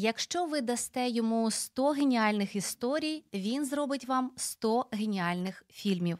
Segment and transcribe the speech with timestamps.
[0.00, 6.18] Якщо ви дасте йому 100 геніальних історій, він зробить вам 100 геніальних фільмів.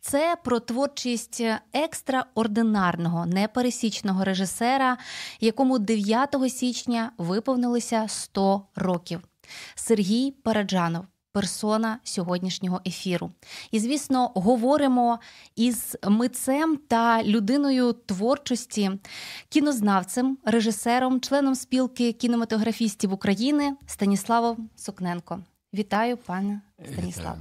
[0.00, 4.98] Це про творчість екстраординарного непересічного режисера,
[5.40, 9.20] якому 9 січня виповнилося 100 років.
[9.74, 11.04] Сергій Параджанов.
[11.32, 13.30] Персона сьогоднішнього ефіру.
[13.70, 15.18] І, звісно, говоримо
[15.56, 18.90] із митцем та людиною творчості,
[19.48, 25.40] кінознавцем, режисером, членом спілки кінематографістів України Станіславом Сокненко.
[25.74, 26.60] Вітаю, пане
[26.92, 27.36] Станіслав.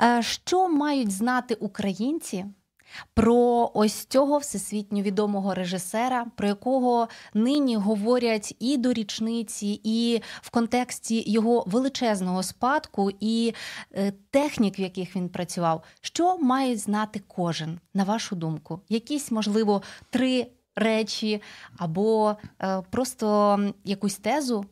[0.00, 2.44] Е, що мають знати українці
[3.14, 10.50] про ось цього всесвітньо відомого режисера, про якого нині говорять і до річниці, і в
[10.50, 13.54] контексті його величезного спадку і
[13.92, 18.80] е, технік, в яких він працював, що має знати кожен, на вашу думку?
[18.88, 21.42] Якісь, можливо, три речі
[21.76, 24.64] або е, просто якусь тезу,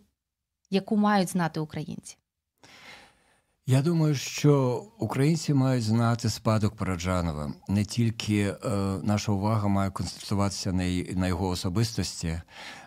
[0.70, 2.16] яку мають знати українці?
[3.68, 7.52] Я думаю, що українці мають знати спадок Параджанова.
[7.68, 8.56] Не тільки е,
[9.02, 10.84] наша увага має концентруватися на,
[11.16, 12.40] на його особистості,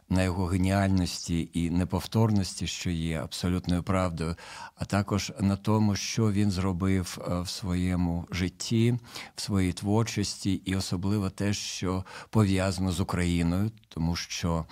[0.09, 4.35] на його геніальності і неповторності, що є абсолютною правдою,
[4.75, 8.95] а також на тому, що він зробив е, в своєму житті,
[9.35, 14.65] в своїй творчості, і особливо те, що пов'язано з Україною, тому що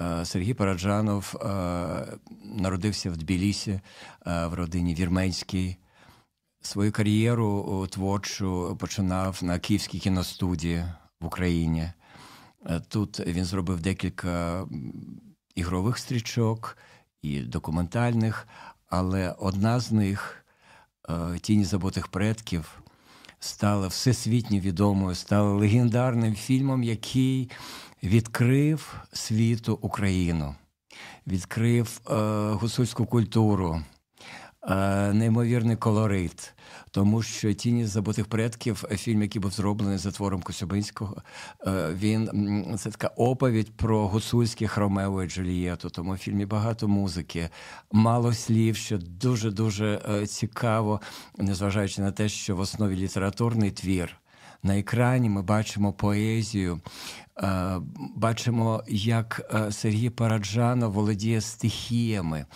[0.00, 1.46] Е, Сергій Параджанов е,
[2.44, 3.80] народився в Тбілісі
[4.26, 5.76] в родині Вірменській.
[6.60, 10.84] Свою кар'єру творчу починав на Київській кіностудії
[11.20, 11.92] в Україні.
[12.88, 14.66] Тут він зробив декілька
[15.54, 16.76] ігрових стрічок
[17.22, 18.48] і документальних,
[18.88, 20.44] але одна з них
[21.40, 22.82] Тіні забутих предків
[23.44, 27.50] стала всесвітньо відомою, стала легендарним фільмом, який
[28.02, 30.54] відкрив світу Україну,
[31.26, 32.14] відкрив е,
[32.50, 33.82] гуцульську культуру,
[34.62, 36.54] е, неймовірний колорит.
[36.94, 41.22] Тому що тіні забутих предків, фільм, який був зроблений за твором Косюбинського,
[41.66, 42.28] е, він
[42.78, 45.90] це така оповідь про гуцульських Ромео і Джулієту.
[45.90, 47.48] Тому в фільмі багато музики,
[47.92, 51.00] мало слів, що дуже дуже цікаво,
[51.38, 54.21] незважаючи на те, що в основі літературний твір.
[54.62, 56.80] На екрані ми бачимо поезію,
[57.38, 57.80] Е,
[58.16, 62.46] бачимо, як е, Сергій Параджанов володіє стихіями,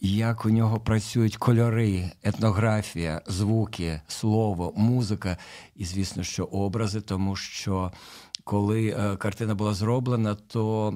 [0.00, 5.36] як у нього працюють кольори, етнографія, звуки, слово, музика
[5.76, 7.92] і, звісно, що образи, тому що.
[8.46, 10.94] Коли е, картина була зроблена, то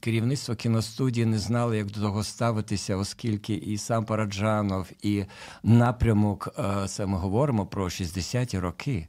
[0.00, 5.24] керівництво кіностудії не знало, як до того ставитися, оскільки і сам Параджанов, і
[5.62, 6.48] напрямок
[6.88, 9.08] це ми говоримо про 60-ті роки.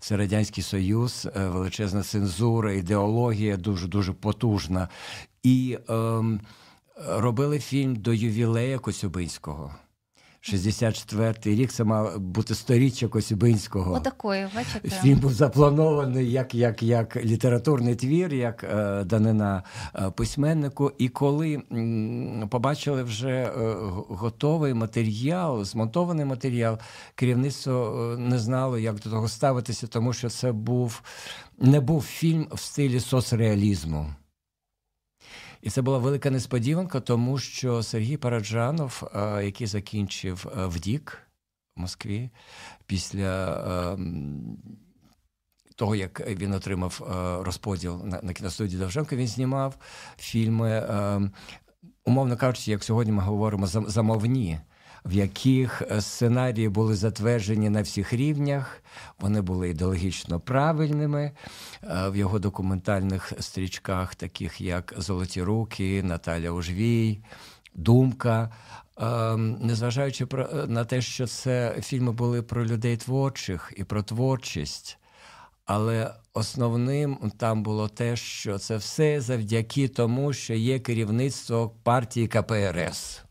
[0.00, 4.88] Це Радянський Союз, е, величезна цензура, ідеологія дуже дуже потужна.
[5.42, 6.40] І ем,
[7.06, 9.74] робили фільм до ювілея Коцюбинського.
[10.54, 13.94] 64-й рік це мав бути сторіччя Косюбинського.
[13.94, 14.88] Отакої, бачите.
[14.88, 19.62] Фільм був запланований як як, як літературний твір, як е, данина
[19.94, 20.92] е, письменнику.
[20.98, 23.52] І коли м, побачили вже е,
[24.08, 26.78] готовий матеріал, змонтований матеріал,
[27.14, 31.02] керівництво е, не знало, як до того ставитися, тому що це був
[31.58, 34.06] не був фільм в стилі соцреалізму.
[35.62, 41.18] І це була велика несподіванка, тому що Сергій Параджанов, е, який закінчив е, ВДІК
[41.76, 42.30] в Москві,
[42.86, 43.52] після
[43.94, 43.98] е,
[45.76, 47.02] того, як він отримав
[47.44, 49.76] розподіл на кіностудії Довженко, він знімав
[50.18, 50.88] фільми,
[52.04, 54.60] умовно кажучи, як сьогодні ми говоримо, замовні
[55.04, 58.82] в яких е, сценарії були затверджені на всіх рівнях,
[59.20, 61.32] вони були ідеологічно правильними
[61.82, 67.20] е, в його документальних стрічках, таких як Золоті руки, Наталя Ужвій,
[67.74, 68.52] Думка.
[69.00, 70.26] Е, незважаючи
[70.68, 74.98] на те, що це фільми були про людей творчих і про творчість.
[75.64, 83.27] Але основним там було те, що це все завдяки тому, що є керівництво партії КПРС.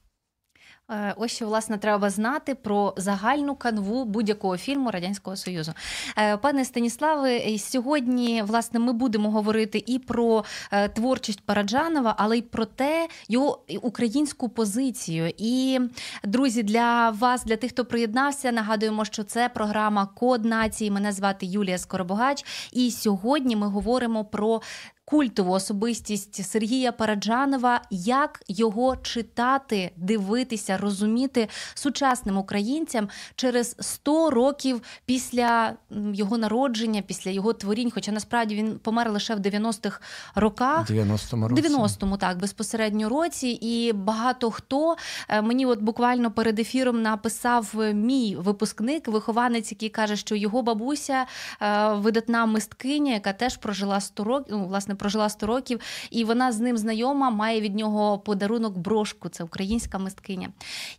[0.92, 5.74] Е, ось що власне треба знати про загальну канву будь-якого фільму Радянського Союзу.
[6.18, 12.42] Е, пане Станіславе, сьогодні власне ми будемо говорити і про е, творчість Параджанова, але й
[12.42, 15.31] про те, його українську позицію.
[15.38, 15.80] І
[16.24, 20.92] друзі, для вас, для тих, хто приєднався, нагадуємо, що це програма Код нації.
[20.92, 22.45] Мене звати Юлія Скоробогач.
[22.72, 24.62] І сьогодні ми говоримо про
[25.09, 35.74] культову особистість Сергія Параджанова, як його читати, дивитися, розуміти сучасним українцям через 100 років після
[36.13, 37.92] його народження, після його творінь.
[37.92, 40.00] Хоча насправді він помер лише в 90-х
[40.36, 41.62] роках, 90-му році.
[41.62, 44.95] 90-му, так безпосередньо році, і багато хто
[45.30, 51.25] е, мені, от буквально перед ефіром, написав мій випускник, вихованець, який каже, що його бабуся
[51.62, 55.79] е, видатна мисткиня, яка теж прожила 100 років, ну, власне, прожила 100 років,
[56.11, 59.29] і вона з ним знайома, має від нього подарунок брошку.
[59.29, 60.49] Це українська мисткиня.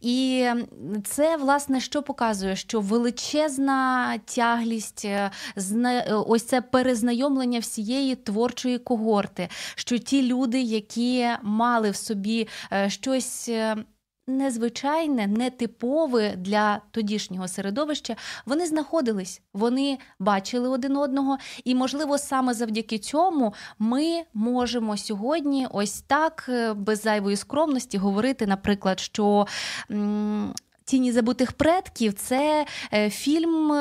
[0.00, 0.46] І
[1.04, 5.30] це, власне, що показує, що величезна тяглість, е,
[6.26, 13.50] ось це перезнайомлення всієї творчої когорти, що ті люди, які мали в собі е, щось
[14.28, 18.16] незвичайне, нетипове для тодішнього середовища,
[18.46, 26.00] вони знаходились, вони бачили один одного, і, можливо, саме завдяки цьому ми можемо сьогодні, ось
[26.00, 29.46] так, е, без зайвої скромності, говорити, наприклад, що.
[30.84, 33.72] Тіні забутих предків це е, фільм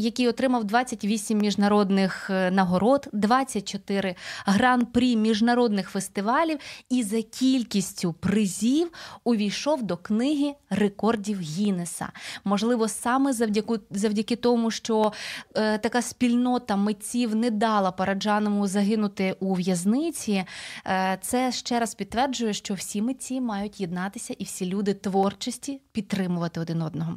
[0.00, 4.14] який отримав 28 міжнародних е, нагород, 24
[4.46, 6.58] гран-прі міжнародних фестивалів,
[6.90, 8.90] і за кількістю призів
[9.24, 12.08] увійшов до книги рекордів Гіннеса.
[12.44, 15.12] Можливо, саме завдяки завдяки тому, що
[15.54, 20.44] е, така спільнота митців не дала Параджаному загинути у в'язниці.
[20.86, 26.60] Е, це ще раз підтверджує, що всі митці мають єднатися і всі люди творчості підтримувати
[26.60, 27.14] один одного.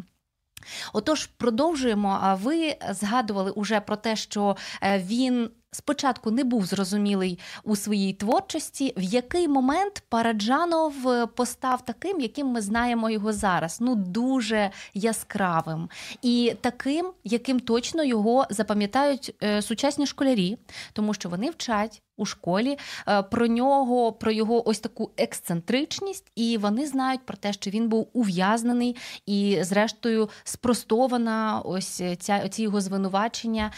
[0.93, 2.19] Отож, продовжуємо.
[2.21, 8.13] А ви згадували уже про те, що е, він спочатку не був зрозумілий у своїй
[8.13, 13.77] творчості, в який момент Параджанов е, постав таким, яким ми знаємо його зараз.
[13.81, 15.89] Ну дуже яскравим
[16.21, 20.57] і таким, яким точно його запам'ятають е, сучасні школярі,
[20.93, 22.01] тому що вони вчать.
[22.21, 22.77] У школі
[23.07, 27.89] е, про нього, про його ось таку ексцентричність, і вони знають про те, що він
[27.89, 28.95] був ув'язнений,
[29.25, 33.71] і, зрештою, спростована ось ця ці його звинувачення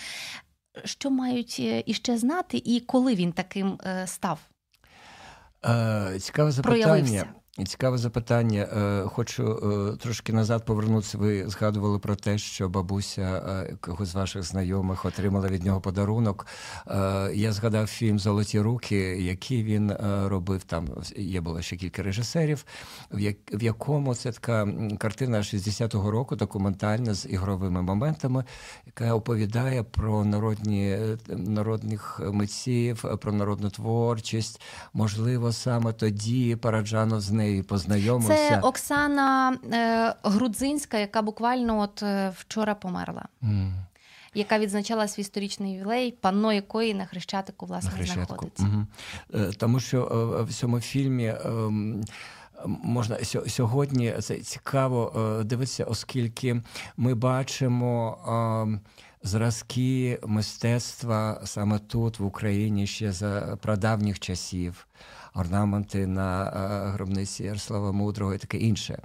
[0.84, 4.40] що мають е, іще знати, і коли він таким е, став?
[6.20, 6.84] Цікаве запитання.
[6.84, 7.26] Проявився.
[7.58, 8.62] Цікаве запитання.
[8.62, 9.44] Е, хочу
[9.94, 11.18] е, трошки назад повернутися.
[11.18, 16.48] Ви згадували про те, що бабуся е, когось з ваших знайомих отримала від нього подарунок.
[17.34, 19.94] Я згадав фільм Золоті руки, який він
[20.26, 20.64] робив.
[20.64, 22.66] Там є було ще кілька режисерів,
[23.52, 24.68] в якому це така
[24.98, 28.44] картина 60-го року, документальна з ігровими моментами,
[28.86, 30.98] яка оповідає про народні
[31.28, 34.62] народних митців, про народну творчість.
[34.94, 38.50] Можливо, саме тоді Параджанов з нею познайомився.
[38.50, 43.26] Це Оксана е, Грудзинська, яка буквально от е, вчора померла.
[43.44, 43.72] Mm.
[44.36, 48.26] Яка відзначала свій сторічний ювілей, панно якої на хрещатику власне на хрещатику.
[48.26, 48.86] знаходиться,
[49.34, 49.54] угу.
[49.58, 50.00] тому що
[50.40, 52.04] е, в цьому фільмі ем,
[52.66, 53.18] можна
[53.48, 56.62] сьогодні це цікаво е, дивитися, оскільки
[56.98, 58.80] ми бачимо ем,
[59.24, 64.88] зразки мистецтва саме тут в Україні ще за прадавніх часів
[65.34, 69.02] орнаменти на е, гробниці Ярослава Мудрого і таке інше.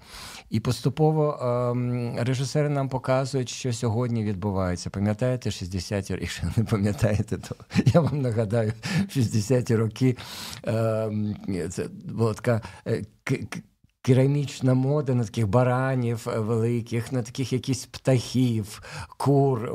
[0.51, 4.91] І поступово ем, режисери нам показують, що сьогодні відбувається.
[4.91, 8.73] Пам'ятаєте, 60-ті роки, якщо не пам'ятаєте, то я вам нагадаю,
[9.17, 10.17] 60-ті роки
[10.65, 11.37] ем,
[11.71, 13.03] це була така е,
[14.03, 18.83] керамічна мода на таких баранів е, великих, на таких якісь птахів,
[19.17, 19.73] кур,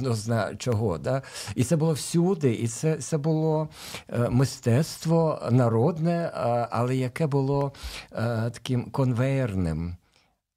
[0.00, 0.98] ну зна чого.
[0.98, 1.22] Да?
[1.54, 3.68] І це було всюди, і це це було
[4.08, 6.30] е, мистецтво народне,
[6.70, 7.72] але яке було
[8.12, 9.96] е, таким конвейерним.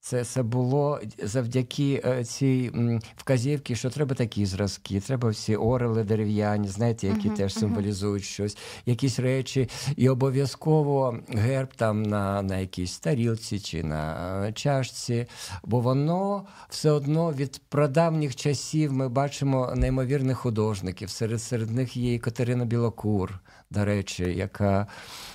[0.03, 2.72] Це це було завдяки е, цій
[3.17, 8.34] вказівці, що треба такі зразки, треба всі орели дерев'яні, знаєте, які uh-huh, теж символізують uh-huh.
[8.34, 15.25] щось, якісь речі, і обов'язково герб там на на якійсь тарілці чи на е, чашці,
[15.63, 21.10] бо воно все одно від прадавніх часів ми бачимо неймовірних художників.
[21.10, 23.39] Серед серед них є і Катерина Білокур,
[23.71, 24.87] до речі, яка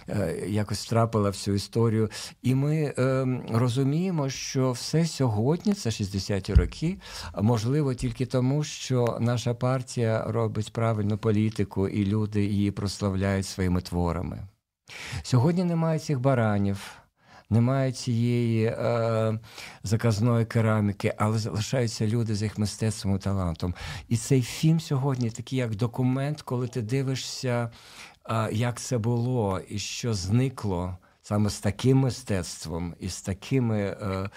[0.09, 2.11] е, якось втрапила в цю історію.
[2.43, 6.99] І ми е, розуміємо, що все сьогодні, це 60-ті роки,
[7.43, 14.47] можливо тільки тому, що наша партія робить правильну політику, і люди її прославляють своїми творами.
[15.23, 16.78] Сьогодні немає цих баранів.
[17.50, 19.38] Немає цієї е,
[19.83, 23.75] заказної кераміки, але залишаються люди з їх мистецтвом і талантом.
[24.09, 27.71] І цей фільм сьогодні такий як документ, коли ти дивишся
[28.52, 30.97] як це було і що зникло.
[31.26, 34.30] саме з таким мистецтвом і з такими, е,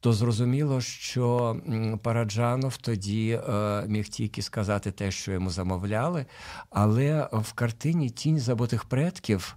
[0.00, 1.56] то зрозуміло, що
[2.02, 6.26] Параджанов тоді е, міг тільки сказати те, що йому замовляли,
[6.70, 9.56] але в картині Тінь забутих предків.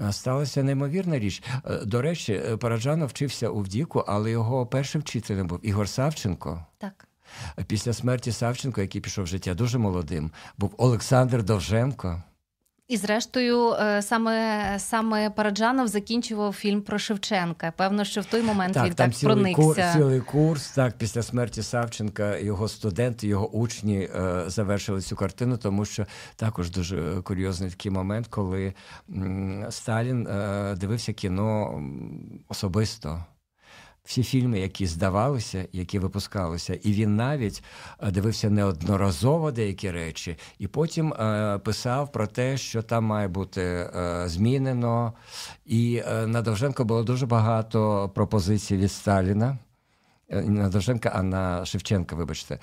[0.00, 1.42] Е, сталася неймовірна річ.
[1.82, 6.66] До речі, Параджанов вчився у Вдіку, але його першим вчителем був Ігор Савченко.
[6.78, 7.08] Так.
[7.66, 12.22] Після смерті Савченко, який пішов в життя дуже молодим, був Олександр Довженко.
[12.90, 17.72] І, зрештою, е, саме саме Параджанов закінчував фільм про Шевченка.
[17.76, 19.62] Певно, що в той момент так, він там так цілий проникся.
[19.62, 20.70] Курс, цілий курс.
[20.70, 26.06] Так, після смерті Савченка його студенти, його учні е, завершили цю картину, тому що
[26.36, 28.74] також дуже курйозний такий момент, коли
[29.10, 31.82] м, Сталін е, дивився кіно
[32.48, 33.24] особисто
[34.04, 37.62] всі фільми, які здавалися, які випускалися, і він навіть
[38.00, 43.62] е, дивився неодноразово деякі речі, і потім е, писав про те, що там має бути
[43.62, 45.12] е, змінено.
[45.66, 49.58] І е, на Довженко було дуже багато пропозицій від Сталіна.
[50.30, 52.58] Не на Довженка, а на Шевченка, вибачте.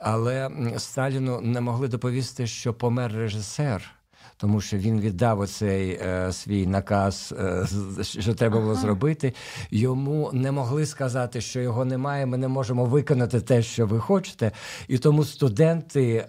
[0.00, 3.90] Але Сталіну не могли доповісти, що помер режисер
[4.36, 7.66] тому що він віддав оцей е, свій наказ, е,
[8.02, 8.80] що треба було ага.
[8.80, 9.32] зробити.
[9.70, 12.26] Йому не могли сказати, що його немає.
[12.26, 14.52] Ми не можемо виконати те, що ви хочете.
[14.88, 16.28] І тому студенти е,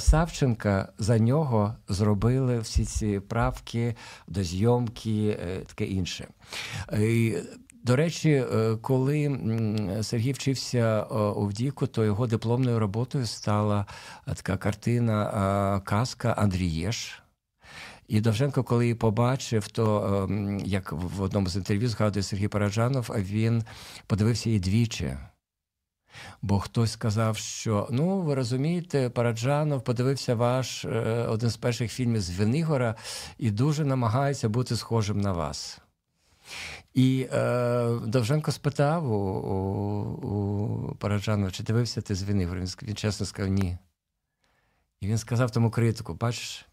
[0.00, 3.94] Савченка за нього зробили всі ці правки
[4.28, 6.28] до зйомки, е, таке інше.
[6.98, 7.36] І,
[7.84, 9.38] до речі, е, коли
[10.02, 13.86] Сергій вчився е, у Вдіку, то його дипломною роботою стала
[14.26, 17.22] така картина Казка Андрієш.
[18.08, 23.10] І Довженко, коли її побачив, то ем, як в одному з інтерв'ю згадує Сергій Параджанов,
[23.16, 23.64] він
[24.06, 25.16] подивився її двічі.
[26.42, 32.20] Бо хтось сказав, що ну ви розумієте, Параджанов подивився ваш е, один з перших фільмів
[32.20, 32.94] з Венигора
[33.38, 35.80] і дуже намагається бути схожим на вас.
[36.94, 42.60] І е, Довженко спитав у, у, у Параджанова, чи дивився ти з Венигора?
[42.60, 43.78] Він, він чесно сказав, ні.
[45.00, 46.67] І він сказав тому критику: бачиш,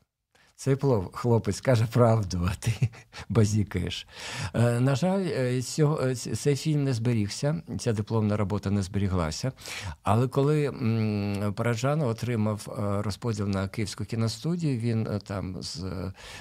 [0.55, 0.77] цей
[1.13, 2.89] хлопець каже правду, а ти
[3.29, 4.07] базікаєш.
[4.53, 9.51] Е, на жаль, е, е, цей фільм не зберігся, ця дипломна робота не зберіглася.
[10.03, 10.71] Але коли
[11.55, 12.67] Параджанов отримав
[13.05, 15.85] розподіл на Київську кіностудію, він там з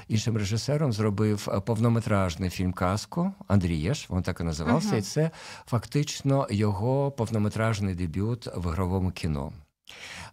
[0.08, 4.98] іншим режисером зробив повнометражний фільм Казку Андрієш, він так і називався, uh-huh.
[4.98, 5.30] і це
[5.66, 9.52] фактично його повнометражний дебют в ігровому кіно.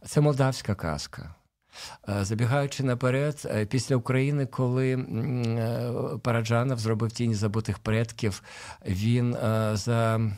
[0.05, 1.35] Це молдавська казка.
[2.09, 8.43] Е, забігаючи наперед, е, після України, коли е, Параджанов зробив тіні забутих предків,
[8.85, 9.37] він
[9.73, 10.31] за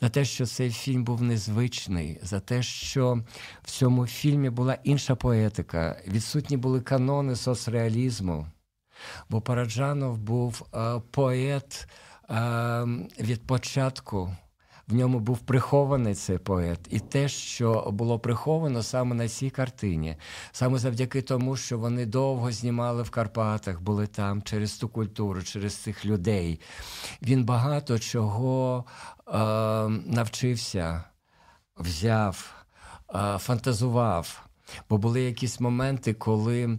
[0.00, 3.22] за те, що цей фільм був незвичний, за те, що
[3.62, 8.46] в цьому фільмі була інша поетика, відсутні були канони соцреалізму.
[9.28, 10.66] Бо Параджанов був
[11.10, 11.88] поет
[13.20, 14.36] від початку
[14.88, 20.16] в ньому був прихований цей поет, і те, що було приховано саме на цій картині,
[20.52, 25.74] саме завдяки тому, що вони довго знімали в Карпатах, були там через ту культуру, через
[25.74, 26.60] цих людей.
[27.22, 28.84] Він багато чого
[29.28, 29.32] е,
[29.88, 31.04] навчився,
[31.76, 32.54] взяв,
[33.14, 34.42] е, фантазував.
[34.90, 36.78] Бо були якісь моменти, коли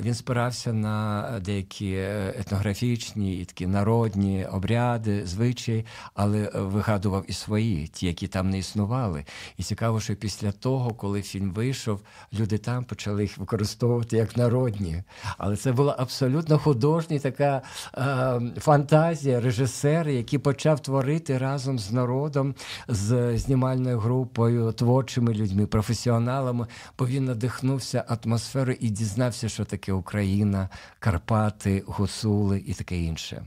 [0.00, 7.32] він спирався на деякі е, етнографічні і такі народні обряди, звичаї, але е, вигадував і
[7.32, 9.24] свої, ті, які там не існували.
[9.56, 12.00] І цікаво, що після того, коли фільм вийшов,
[12.32, 15.02] люди там почали їх використовувати як народні.
[15.38, 17.62] Але це була абсолютно художня така
[17.94, 22.54] е, фантазія режисера, який почав творити разом з народом,
[22.88, 26.66] з знімальною групою, творчими людьми, професіоналами,
[26.98, 30.68] бо він надихнувся атмосферою і дізнався дізнався, що таке Україна,
[30.98, 33.44] Карпати, Гуцули і таке інше.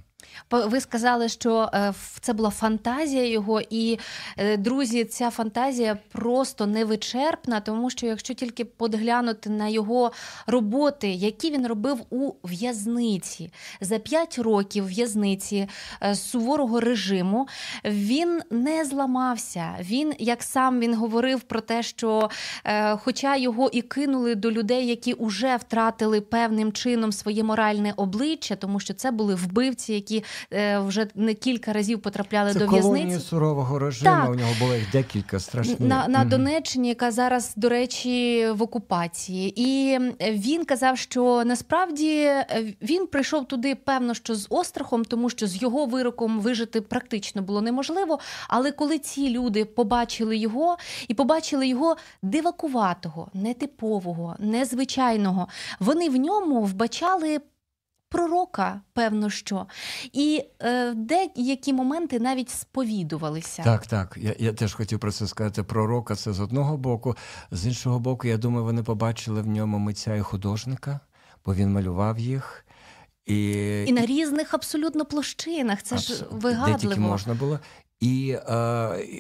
[0.52, 4.00] Ви сказали, що е, це була фантазія його, і
[4.38, 10.12] е, друзі, ця фантазія просто невичерпна, тому що якщо тільки подглянути на його
[10.48, 13.52] роботи, які він робив у в'язниці
[13.82, 15.68] за п'ять років в'язниці
[16.04, 17.48] е, суворого режиму,
[17.86, 19.76] він не зламався.
[19.80, 22.30] Він, як сам він говорив про те, що,
[23.04, 28.80] хоча його і кинули до людей, які вже втратили певним чином своє моральне обличчя, тому
[28.80, 30.24] що це були вбивці, які
[30.78, 33.20] вже не кілька разів потрапляли Це до в'язниці.
[33.20, 34.16] сурового режиму.
[34.16, 34.30] Так.
[34.30, 35.80] У нього було їх декілька страшних.
[35.80, 39.54] на на Донеччині, яка зараз, до речі, в окупації.
[39.56, 45.48] І він казав, що насправді е, він прийшов туди, певно, що з острахом, тому що
[45.48, 48.20] з його вироком вижити практично було неможливо.
[48.48, 50.78] Але коли ці люди побачили його
[51.08, 55.48] і побачили його дивакуватого, нетипового, незвичайного,
[55.80, 57.40] вони в ньому вбачали
[58.10, 59.66] пророка, певно, що.
[60.14, 63.64] І е, деякі моменти навіть сповідувалися.
[63.64, 64.18] Так, так.
[64.22, 65.64] Я я теж хотів про це сказати.
[65.64, 67.16] Пророка це з одного боку,
[67.52, 71.00] з іншого боку, я думаю, вони побачили в ньому митця і художника,
[71.46, 72.66] бо він малював їх.
[73.26, 73.52] І
[73.88, 75.84] і на різних абсолютно площинах.
[75.84, 76.08] Це Абс...
[76.08, 76.78] ж вигадливо.
[76.78, 77.60] Де тільки можна було.
[78.00, 78.42] І е,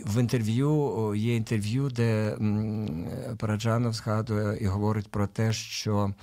[0.06, 6.14] в інтерв'ю є інтерв'ю, де м, Параджанов згадує і говорить про те, що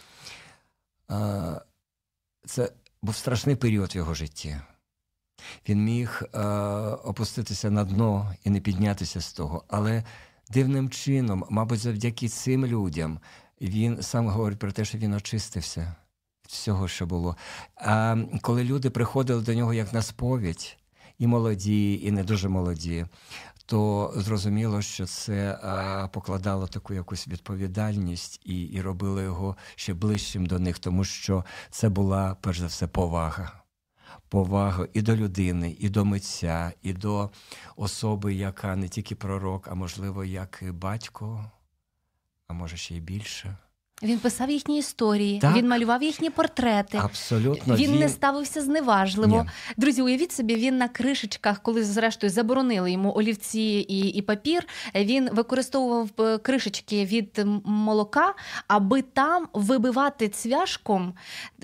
[1.11, 1.14] е,
[2.47, 2.73] це
[3.03, 4.57] був страшний період в його житті.
[5.69, 6.41] Він міг е,
[7.05, 9.65] опуститися на дно і не піднятися з того.
[9.69, 10.05] Але
[10.51, 13.19] дивним чином, мабуть, завдяки цим людям,
[13.61, 15.95] він сам говорить про те, що він очистився
[16.49, 17.37] всього, що було.
[17.77, 20.77] А коли люди приходили до нього як на сповідь,
[21.19, 23.07] і молоді, і не дуже молоді,
[23.73, 30.47] то зрозуміло, що це а, покладало таку якусь відповідальність і, і робило його ще ближчим
[30.47, 33.62] до них, тому що це була перш за все повага.
[34.29, 37.31] Повага і до людини, і до митця, і до
[37.76, 41.50] особи, яка не тільки пророк, а можливо, як і батько,
[42.49, 43.57] а може ще й більше.
[44.02, 45.56] Він писав їхні історії, так.
[45.56, 46.99] він малював їхні портрети.
[47.02, 49.42] Абсолютно він, він не ставився зневажливо.
[49.42, 49.50] Ні.
[49.76, 54.66] Друзі, уявіть собі, він на кришечках, коли зрештою заборонили йому олівці і і папір.
[54.94, 58.35] Він використовував е, кришечки від молока,
[58.68, 61.14] аби там вибивати цвяшком.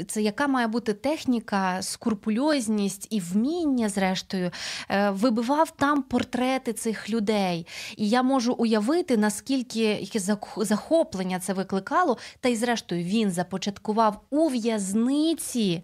[0.09, 4.51] Це яка має бути техніка, скрупульозність і вміння, зрештою,
[4.91, 7.67] е, вибивав там портрети цих людей.
[7.97, 10.19] І я можу уявити, наскільки яке
[10.57, 12.19] захоплення це викликало.
[12.41, 15.83] Та й, зрештою, він започаткував у в'язниці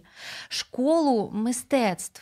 [0.49, 2.21] школу мистецтв,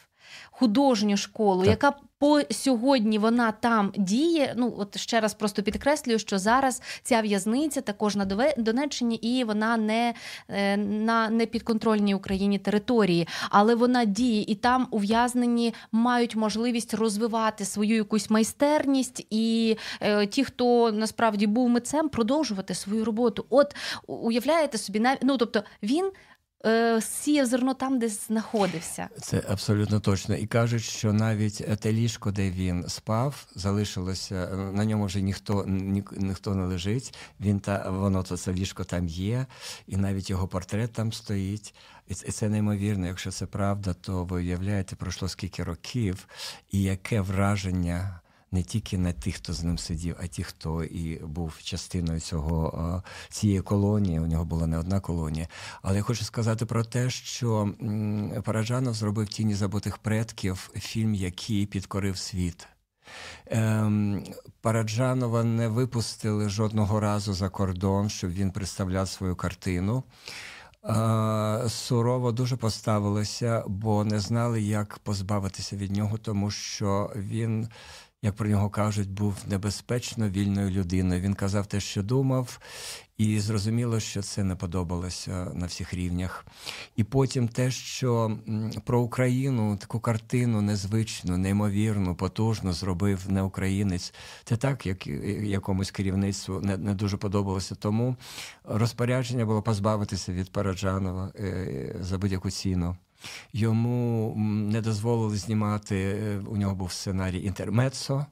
[0.51, 1.69] художню школу, так.
[1.69, 4.53] яка по сьогодні вона там діє.
[4.57, 8.25] Ну от ще раз просто підкреслюю, що зараз ця в'язниця також на
[8.57, 10.13] Донеччині, і вона не
[10.49, 17.95] е, на непідконтрольній Україні території, але вона діє, і там ув'язнені мають можливість розвивати свою
[17.95, 23.45] якусь майстерність, і е, ті, хто насправді був митцем, продовжувати свою роботу.
[23.49, 23.75] От
[24.07, 26.11] уявляєте собі, ну тобто він.
[26.65, 29.09] Е, сіяв зерно там, де знаходився.
[29.21, 30.35] Це абсолютно точно.
[30.35, 36.03] І кажуть, що навіть те ліжко, де він спав, залишилося на ньому вже ніхто ні,
[36.17, 37.17] ніхто не лежить.
[37.39, 39.45] Він та воно то це ліжко там є,
[39.87, 41.75] і навіть його портрет там стоїть.
[42.07, 43.07] І це неймовірно.
[43.07, 46.27] Якщо це правда, то ви уявляєте, пройшло скільки років,
[46.71, 48.19] і яке враження
[48.53, 53.03] не тільки на тих, хто з ним сидів, а ті, хто і був частиною цього
[53.29, 54.19] цієї колонії.
[54.19, 55.47] У нього була не одна колонія.
[55.81, 57.73] Але я хочу сказати про те, що
[58.43, 62.67] Параджанов зробив тіні забутих предків фільм, який підкорив світ.
[63.45, 64.23] Ем,
[64.61, 70.03] Параджанова не випустили жодного разу за кордон, щоб він представляв свою картину.
[71.67, 77.67] Сурово дуже поставилися, бо не знали, як позбавитися від нього, тому що він
[78.23, 81.21] як про нього кажуть, був небезпечно вільною людиною.
[81.21, 82.59] Він казав те, що думав,
[83.17, 86.45] і зрозуміло, що це не подобалося на всіх рівнях.
[86.95, 88.37] І потім те, що
[88.85, 94.13] про Україну таку картину незвичну, неймовірну, потужну зробив не українець.
[94.43, 95.07] Це так, як
[95.43, 97.75] якомусь керівництву не, не дуже подобалося.
[97.75, 98.15] Тому
[98.63, 102.97] розпорядження було позбавитися від Параджанова е, за будь-яку ціну.
[103.53, 104.33] Йому
[104.71, 105.95] не дозволили знімати.
[105.95, 108.25] Е, у нього був сценарій інтермецо.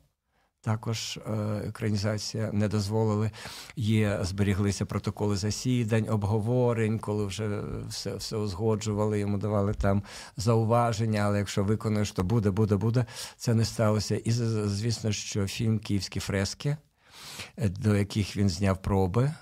[0.63, 1.31] Також е,
[1.67, 3.31] екранізація не дозволили.
[3.75, 10.03] Є, зберіглися протоколи засідань, обговорень, коли вже все все узгоджували, йому давали там
[10.37, 11.21] зауваження.
[11.21, 13.05] Але якщо виконуєш, то буде, буде, буде.
[13.37, 14.15] Це не сталося.
[14.15, 16.77] І звісно, що фільм Київські фрески,
[17.57, 19.33] е, до яких він зняв проби.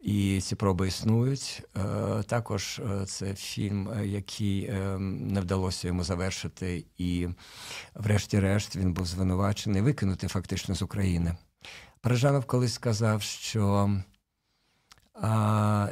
[0.00, 1.62] І ці проби існують.
[1.76, 7.28] Е, також е, це фільм, е, який не вдалося йому завершити, і,
[7.94, 11.36] врешті-решт, він був звинувачений, викинути фактично з України.
[12.00, 13.90] Парижанов колись сказав, що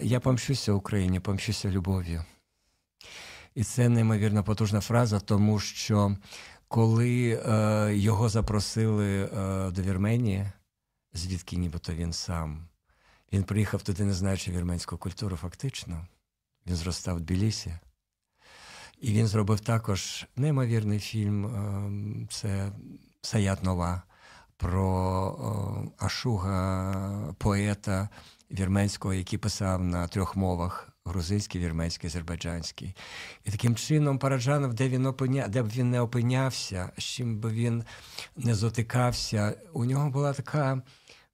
[0.03, 2.25] я помщуся Україні, помщуся любов'ю.
[3.55, 6.17] І це неймовірно потужна фраза, тому що
[6.69, 7.43] коли
[7.93, 9.27] його запросили
[9.73, 10.47] до Вірменії,
[11.15, 12.69] звідки нібито він сам.
[13.35, 16.07] Він приїхав туди, не знаючи вірменську культуру, фактично.
[16.67, 17.79] Він зростав в Тбілісі.
[19.01, 21.47] І він зробив також неймовірний фільм.
[21.47, 22.73] Ем, це
[23.23, 24.03] Саят Нова
[24.57, 28.09] про Ашуга, поета
[28.51, 32.97] вірменського, який писав на трьох мовах: грузинський, вірменський, азербайджанський.
[33.45, 35.49] І таким чином Параджанов, де він опиня...
[35.49, 37.85] де б він не опинявся, з чим би він
[38.37, 40.83] не затикався, у нього була така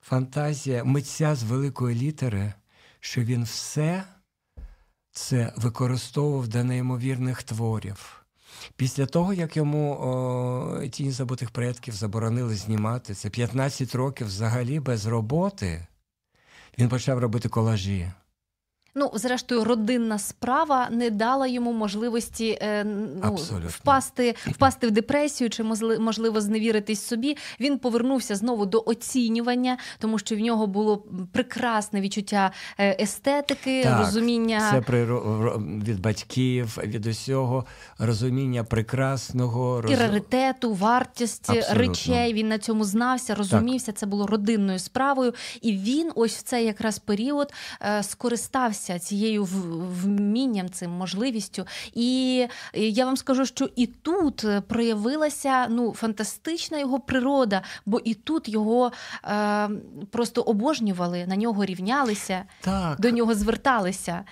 [0.01, 2.53] фантазія митця з великої літери,
[3.01, 4.05] що він все
[5.13, 8.25] це використовував до неймовірних творів.
[8.77, 15.07] Після того, як йому о, тінь забутих предків заборонили знімати, це 15 років взагалі без
[15.07, 15.87] роботи,
[16.79, 18.13] він почав робити колажі.
[18.95, 25.63] Ну, зрештою, родинна справа не дала йому можливості е, ну, впасти впасти в депресію чи
[25.99, 27.37] можливо зневіритись собі.
[27.61, 33.99] Він повернувся знову до оцінювання, тому що в нього було прекрасне відчуття е, естетики, так,
[33.99, 35.05] розуміння це при
[35.85, 37.67] від батьків, від усього
[37.99, 39.93] розуміння прекрасного роз...
[39.93, 41.75] і раритету, вартість Абсолютно.
[41.75, 42.35] речей.
[42.35, 43.87] Він на цьому знався, розумівся.
[43.87, 43.97] Так.
[43.97, 49.45] Це було родинною справою, і він ось в цей якраз період е, скористався скористався цією
[49.45, 51.67] вмінням, цим можливістю.
[51.95, 58.49] І я вам скажу, що і тут проявилася ну, фантастична його природа, бо і тут
[58.49, 58.93] його
[59.25, 59.69] е,
[60.11, 63.01] просто обожнювали, на нього рівнялися, так.
[63.01, 64.25] до нього зверталися.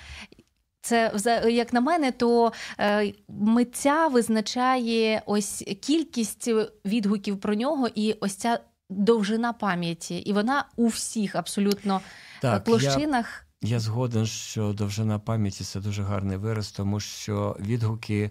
[0.80, 1.12] Це
[1.50, 6.50] як на мене, то е, митця визначає ось кількість
[6.84, 8.58] відгуків про нього, і ось ця
[8.90, 12.00] довжина пам'яті, і вона у всіх абсолютно
[12.40, 13.26] так, площинах.
[13.42, 18.30] Я згоден, що довжина пам'яті це дуже гарний вираз, тому що відгуки,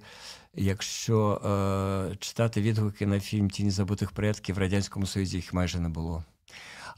[0.54, 1.42] якщо
[2.12, 6.24] е, читати відгуки на фільм Тіні забутих предків в Радянському Союзі їх майже не було.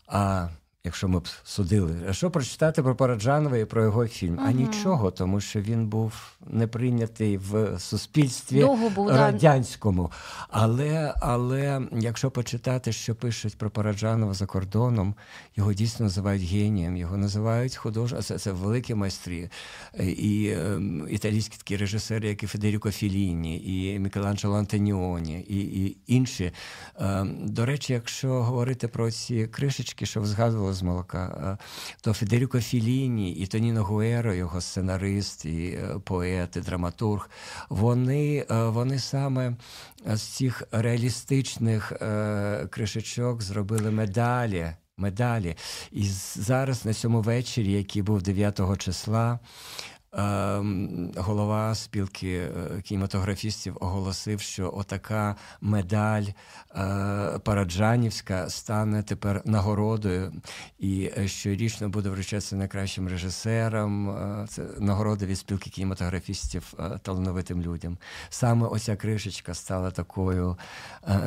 [0.07, 0.47] А
[0.83, 4.33] якщо ми б судили, а що прочитати про Параджанова і про його фільм?
[4.33, 4.45] Угу.
[4.47, 6.13] А нічого, тому що він був
[6.47, 8.65] не прийнятий в суспільстві
[8.95, 10.03] був, радянському.
[10.03, 10.45] Да.
[10.49, 15.15] Але але якщо почитати, що пишуть про Параджанова за кордоном,
[15.55, 18.23] його дійсно називають генієм, його називають художником.
[18.23, 19.49] Це, це великі майстри.
[19.99, 26.51] І е, італійські такі режисери, як і Федеріко Філіні, і Мікеланджело Антоніоні, і і інші.
[26.99, 31.65] Е, до речі, якщо говорити про ці кришечки, що ви згадували з молока, е,
[32.01, 37.29] то Федеріко Філіні і Тоніно Гуеро, його сценарист, і е, поет, і драматург,
[37.69, 39.55] вони, е, вони саме
[40.05, 41.93] з цих реалістичних
[42.69, 44.73] кришечок зробили медалі.
[44.97, 45.55] Медалі.
[45.91, 46.03] І
[46.35, 49.39] зараз на цьому вечорі, який був 9 числа,
[51.15, 56.33] голова спілки е, кінематографістів оголосив, що отака медаль е,
[57.43, 60.33] Параджанівська стане тепер нагородою,
[60.79, 63.89] і е, щорічно буде вручатися найкращим режисерам.
[64.49, 67.97] Це нагорода від спілки кінематографістів талановитим людям.
[68.29, 70.57] Саме оця кришечка стала такою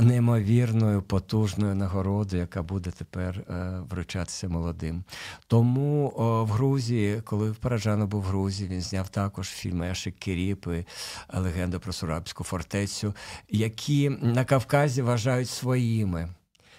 [0.00, 3.44] неймовірною, потужною нагородою, яка буде тепер
[3.90, 5.04] вручатися молодим.
[5.46, 6.08] Тому
[6.48, 10.84] в Грузії, коли Параджанов був в Грузії, він зняв також фільми Ешик Кіріпи,
[11.32, 13.14] Легенда про Сурабську фортецю,
[13.48, 16.28] які на Кавказі вважають своїми.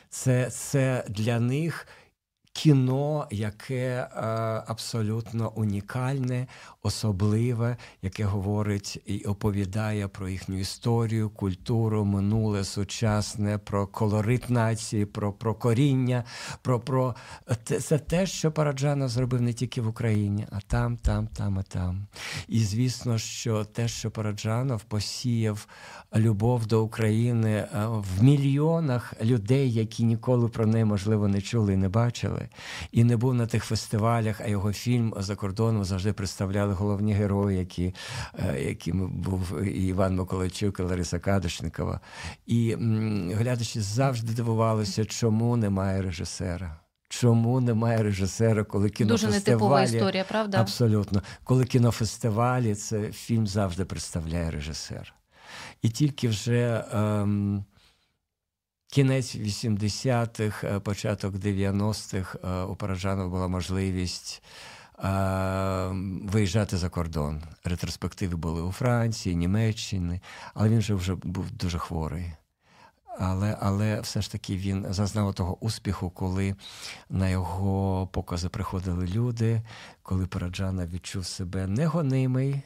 [0.09, 1.87] Це, Це для них
[2.53, 4.07] кіно, яке е,
[4.67, 6.47] абсолютно унікальне,
[6.83, 15.33] особливе, яке говорить і оповідає про їхню історію, культуру, минуле, сучасне, про колорит нації, про
[15.33, 16.23] про коріння,
[16.61, 17.15] про про
[17.63, 22.07] це те, що Параджанов зробив не тільки в Україні, а там, там, там і там.
[22.47, 25.67] І звісно, що те, що Параджанов посіяв
[26.15, 31.77] любов до України е, в мільйонах людей, які ніколи про неї можливо не чули і
[31.77, 32.42] не бачили
[32.91, 37.57] і не був на тих фестивалях, а його фільм за кордоном завжди представляли головні герої,
[37.57, 37.95] які,
[38.39, 41.99] е, якими був і Іван Миколайчук, і Лариса Кадушникова.
[42.45, 42.75] І
[43.33, 46.79] глядачі завжди дивувалися, чому немає режисера.
[47.09, 49.33] Чому немає режисера, коли кінофестивалі...
[49.33, 50.61] Дуже нетипова історія, правда?
[50.61, 51.21] Абсолютно.
[51.43, 55.13] Коли кінофестивалі, це фільм завжди представляє режисер.
[55.81, 57.65] І тільки вже ем,
[58.93, 64.43] кінець 80-х, е, початок 90-х е, у Параджанова була можливість
[65.03, 65.09] е,
[66.23, 67.41] виїжджати за кордон.
[67.63, 70.19] Ретроспективи були у Франції, Німеччині,
[70.53, 72.33] але він вже вже був дуже хворий.
[73.19, 76.55] Але але все ж таки він зазнав того успіху, коли
[77.09, 79.61] на його покази приходили люди,
[80.03, 82.61] коли Параджана відчув себе негонимий,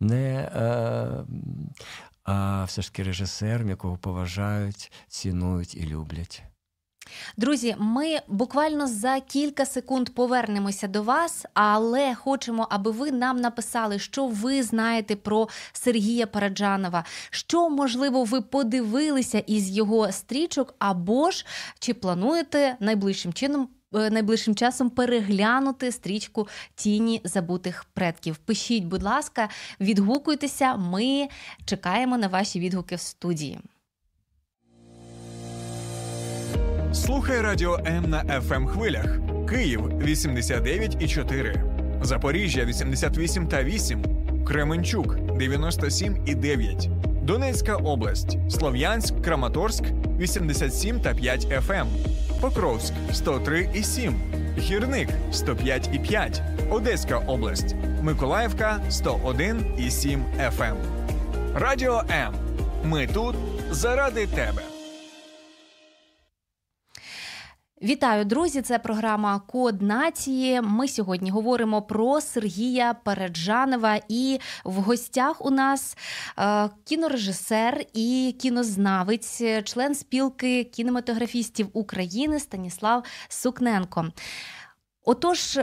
[0.00, 1.24] не е,
[2.24, 6.42] а все ж таки режисером, якого поважають, цінують і люблять.
[7.36, 13.98] Друзі, ми буквально за кілька секунд повернемося до вас, але хочемо, аби ви нам написали,
[13.98, 21.46] що ви знаєте про Сергія Параджанова, що, можливо, ви подивилися із його стрічок, або ж
[21.78, 28.36] чи плануєте найближчим чином найближчим часом переглянути стрічку Тіні забутих предків.
[28.36, 29.48] Пишіть, будь ласка,
[29.80, 30.76] відгукуйтеся.
[30.76, 31.28] Ми
[31.64, 33.58] чекаємо на ваші відгуки в студії.
[36.92, 39.18] Слухай радіо М на fm ем хвилях.
[39.48, 42.04] Київ 89,4.
[42.04, 44.22] Запоріжжя 88 та 8.
[44.44, 49.84] Кременчук 97,9, Донецька область, Слов'янськ, Краматорськ
[50.18, 51.86] 87 та 5 ФМ.
[52.42, 54.14] Покровськ 103,7,
[54.58, 60.62] Гірник 105,5, Одеська область, Миколаївка 101,7 ФМ.
[60.62, 60.76] М.
[61.54, 62.34] Радіо М.
[62.84, 63.36] Ми тут
[63.70, 64.71] заради тебе.
[67.82, 68.62] Вітаю, друзі!
[68.62, 70.60] Це програма Код нації.
[70.60, 74.00] Ми сьогодні говоримо про Сергія Параджанова.
[74.08, 75.96] І в гостях у нас
[76.38, 84.06] е, кінорежисер і кінознавець, член спілки кінематографістів України Станіслав Сукненко.
[85.04, 85.58] Отож.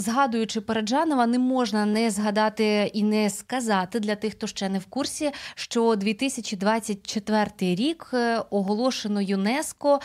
[0.00, 4.86] Згадуючи Переджанова, не можна не згадати і не сказати для тих, хто ще не в
[4.86, 10.00] курсі, що 2024 рік е, оголошено ЮНЕСКО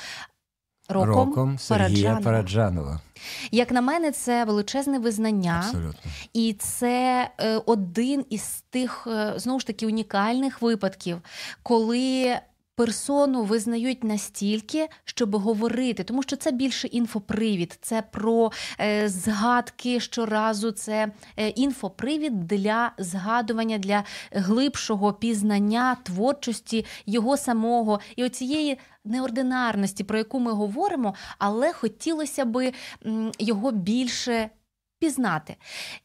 [0.89, 2.99] роком, роком Сергія Параджанова.
[3.51, 6.11] Як на мене, це величезне визнання, Абсолютно.
[6.33, 11.21] і це е, один із тих е, знову ж таки унікальних випадків,
[11.63, 12.37] коли
[12.75, 20.71] персону визнають настільки, щоб говорити, тому що це більше інфопривід, це про е, згадки щоразу,
[20.71, 30.17] це е, інфопривід для згадування, для глибшого пізнання творчості його самого і оцієї неординарності, про
[30.17, 32.73] яку ми говоримо, але хотілося би
[33.39, 34.49] його більше.
[34.99, 35.55] Пізнати,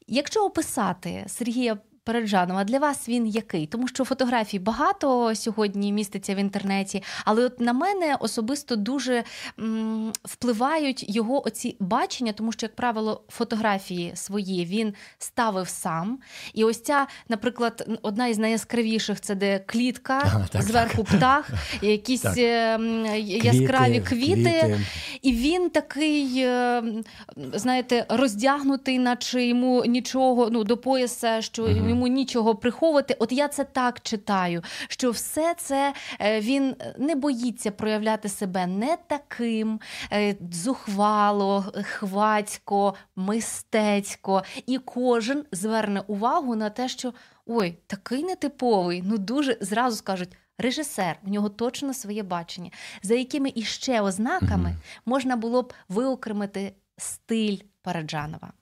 [0.06, 1.78] якщо описати Сергія
[2.08, 3.66] Переджанова, для вас він який?
[3.66, 9.24] Тому що фотографій багато сьогодні міститься в інтернеті, але от на мене особисто дуже
[9.58, 16.18] м, впливають його оці бачення, тому що, як правило, фотографії свої він ставив сам.
[16.54, 21.16] І ось ця, наприклад, одна із найяскравіших це де клітка, ага, так, зверху так.
[21.16, 21.50] птах,
[21.82, 22.34] якісь так.
[22.38, 24.80] Ем, яскраві квіти, квіти.
[25.22, 27.04] І він такий, ем,
[27.52, 31.97] знаєте, роздягнутий, наче йому нічого ну, до пояса, що угу.
[31.98, 33.16] Йому нічого приховувати.
[33.18, 38.96] От я це так читаю, що все це е, він не боїться проявляти себе не
[39.06, 39.80] таким
[40.12, 47.12] е, зухвало, хвацько, мистецько, і кожен зверне увагу на те, що
[47.46, 50.36] ой, такий нетиповий, ну дуже зразу скажуть.
[50.60, 52.70] Режисер, у нього точно своє бачення,
[53.02, 54.74] за якими іще ознаками
[55.06, 58.52] можна було б виокремити стиль Параджанова.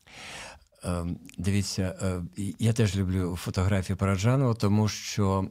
[0.86, 2.22] Ем, дивіться, е,
[2.58, 5.50] я теж люблю фотографії Параджанова, тому що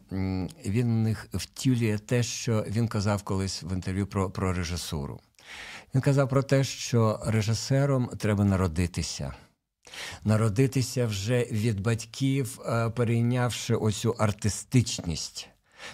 [0.66, 5.20] він в них втілює те, що він казав колись в інтерв'ю про, про режисуру.
[5.96, 9.34] Він казав про те, що режисером треба народитися.
[10.24, 15.50] Народитися вже від батьків, е, перейнявши оцю артистичність.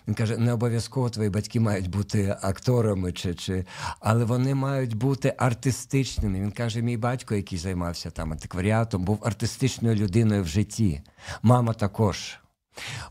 [0.08, 3.66] Він каже: не обов'язково твої батьки мають бути акторами, чи, чи...
[4.00, 6.42] але вони мають бути артистичними.
[6.42, 11.02] Він каже: мій батько, який займався там антикваріатом, був артистичною людиною в житті.
[11.42, 12.38] Мама також.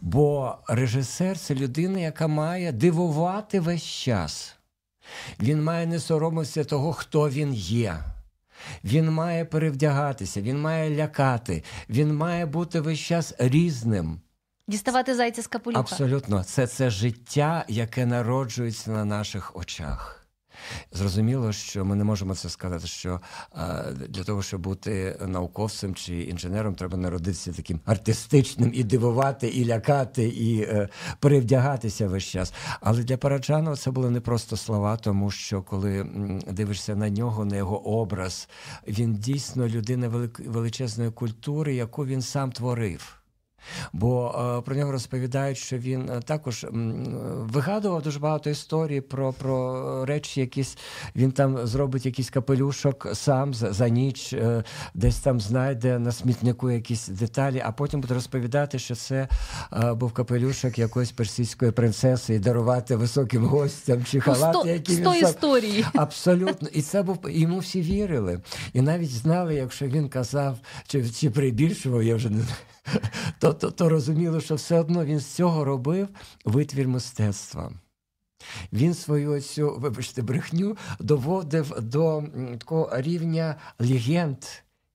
[0.00, 4.56] Бо режисер це людина, яка має дивувати весь час.
[5.40, 7.96] Він має не соромитися того, хто він є.
[8.84, 14.20] Він має перевдягатися, він має лякати, він має бути весь час різним.
[14.70, 15.80] Діставати зайця з капелюха.
[15.80, 20.26] Абсолютно, це це життя, яке народжується на наших очах.
[20.92, 23.20] Зрозуміло, що ми не можемо це сказати, що
[24.08, 30.28] для того, щоб бути науковцем чи інженером, треба народитися таким артистичним і дивувати, і лякати,
[30.28, 30.88] і е,
[31.20, 32.52] перевдягатися весь час.
[32.80, 36.06] Але для Параджанова це були не просто слова, тому що коли
[36.50, 38.48] дивишся на нього, на його образ,
[38.88, 43.19] він дійсно людина величезної культури, яку він сам творив.
[43.92, 46.66] Бо е, про нього розповідають, що він е, також
[47.32, 50.78] вигадував дуже багато історій про про речі, якісь
[51.16, 56.70] він там зробить якийсь капелюшок сам за, за ніч, е, десь там знайде на смітнику
[56.70, 59.28] якісь деталі, а потім буде розповідати, що це
[59.94, 65.14] був капелюшок якоїсь персійської принцеси і дарувати високим гостям чи халати, які він сам...
[65.14, 65.86] історії.
[65.94, 66.68] абсолютно.
[66.68, 68.40] І це був йому всі вірили,
[68.72, 72.44] і навіть знали, якщо він казав, чи чи прибільшував, я вже не
[73.38, 76.08] то, то, то розуміло, що все одно він з цього робив
[76.44, 77.72] витвір мистецтва.
[78.72, 82.24] Він свою цю, вибачте, брехню доводив до
[82.58, 84.36] такого рівня легенд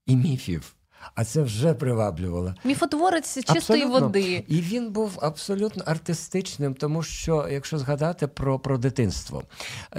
[0.05, 0.75] і міфів.
[1.15, 2.55] А це вже приваблювало.
[2.63, 3.99] Міфотворець чистої абсолютно.
[3.99, 4.45] води.
[4.47, 9.43] І він був абсолютно артистичним, тому що, якщо згадати про про дитинство,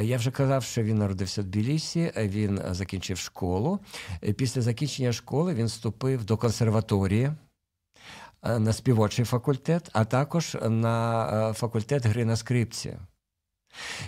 [0.01, 3.79] я вже казав, що він народився в Тбілісі, він закінчив школу.
[4.37, 7.33] Після закінчення школи він вступив до консерваторії.
[8.49, 12.97] Е, на співочий факультет, а також на е, факультет гри на скрипці.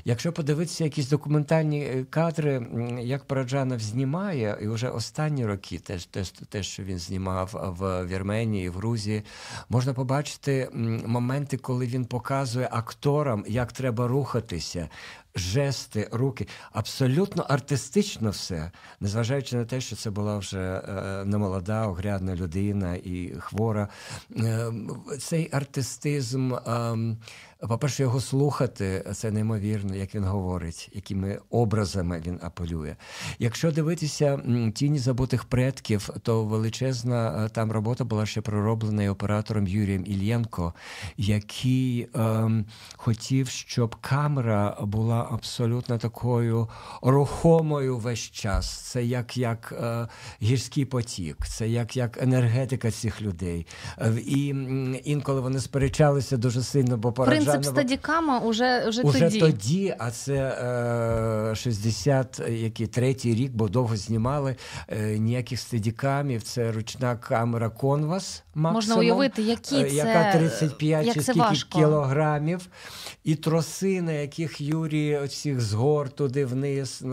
[0.05, 2.67] Якщо подивитися якісь документальні е, кадри,
[3.01, 8.69] як Параджанов знімає, і вже останні роки, теж теж те, що він знімав в Вірменії,
[8.69, 9.23] в Грузії,
[9.69, 10.69] можна побачити
[11.07, 14.89] моменти, коли він показує акторам, як треба рухатися,
[15.35, 16.49] жести, руки.
[16.73, 23.35] Абсолютно артистично все, незважаючи на те, що це була вже е, немолода, огрядна людина і
[23.39, 23.89] хвора.
[24.37, 24.73] Е,
[25.19, 26.55] цей артистизм.
[26.67, 27.19] Ем,
[27.61, 32.97] по-перше, його слухати це неймовірно, як він говорить, якими образами він апелює.
[33.39, 34.41] Якщо дивитися
[34.75, 40.75] тіні забутих предків, то величезна е, там робота була ще пророблена і оператором Юрієм Ільєнко,
[41.17, 46.69] який ем, хотів, щоб камера була абсолютно такою
[47.03, 48.71] рухомою весь час.
[48.71, 50.09] Це як як е,
[50.43, 53.67] гірський потік, це як як енергетика цих людей.
[53.99, 54.47] Е, і
[55.05, 59.41] інколи вони сперечалися дуже сильно, бо пора принцип стадікама уже, уже, уже тоді.
[59.41, 60.35] тоді, а це
[61.53, 64.57] е, 60 який третій рік, бо довго знімали
[64.89, 66.43] е, ніяких стадікамів.
[66.43, 68.43] Це ручна камера Конвас.
[68.55, 71.79] максимум, Можна уявити, які е, це, яка 35 як чи скільки важко.
[71.79, 72.69] кілограмів,
[73.25, 77.05] і троси, на яких Юрій оцих з гор туди вниз.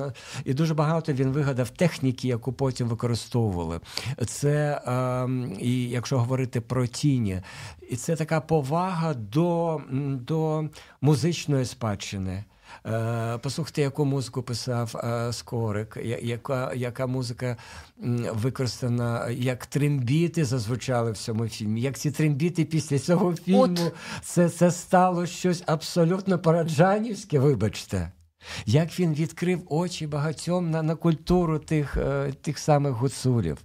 [0.45, 3.79] І дуже багато він вигадав техніки, яку потім використовували.
[4.27, 5.29] Це е,
[5.60, 7.41] і якщо говорити про тіні,
[7.89, 9.81] і це така повага до,
[10.27, 10.69] до
[11.01, 12.43] музичної спадщини.
[12.86, 17.58] Е, послухайте, яку музику писав е, Скорик, яка яка музика
[18.32, 21.82] використана, як трембіти зазвучали в цьому фільмі.
[21.82, 23.78] Як ці трембіти після цього фільму
[24.21, 28.12] це це стало щось абсолютно параджанівське, вибачте.
[28.65, 33.58] Як він відкрив очі багатьом на на культуру тих, е, тих самих гуцулів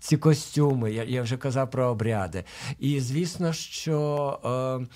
[0.00, 2.44] ці костюми, я я вже казав про обряди.
[2.78, 4.80] І звісно, що.
[4.82, 4.86] Е,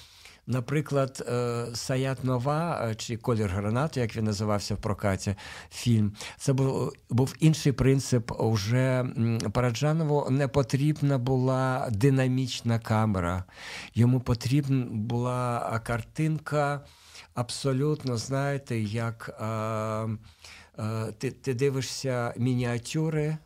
[0.53, 5.35] Наприклад, е, Саят Нова е, чи Колір гранату, як він називався в прокаті
[5.71, 8.33] фільм, це був був інший принцип.
[8.41, 9.07] Уже
[9.53, 13.45] Параджанову не потрібна була динамічна камера.
[13.95, 16.81] Йому потрібна була картинка
[17.35, 19.41] абсолютно, знаєте, як
[21.19, 23.37] ти, ти дивишся мініатюри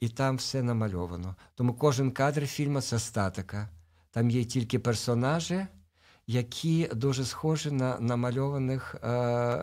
[0.00, 1.36] і там все намальовано.
[1.54, 3.68] Тому кожен кадр фільму це статика.
[4.10, 5.66] Там є тільки персонажі,
[6.30, 9.08] які дуже схожі на намальованих е,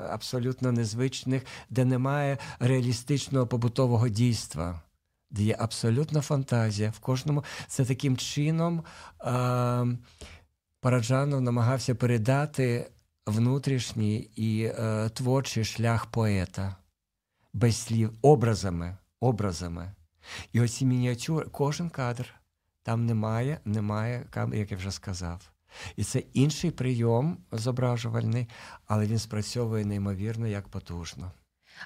[0.10, 4.82] абсолютно незвичних, де немає реалістичного побутового дійства.
[5.32, 7.44] Де є абсолютна фантазія в кожному.
[7.68, 8.84] Це таким чином
[9.22, 9.98] е,
[10.82, 12.92] Параджанов намагався передати
[13.26, 16.76] внутрішній і е, творчий шлях поета
[17.54, 18.98] без слів, образами.
[19.20, 19.92] образами.
[20.54, 22.34] І оці мініатюри, кожен кадр,
[22.84, 25.57] там немає, немає як я вже сказав.
[25.96, 28.48] І це інший прийом зображувальний,
[28.88, 31.32] але він спрацьовує неймовірно як потужно.